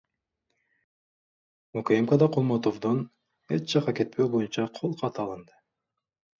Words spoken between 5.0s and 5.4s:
каты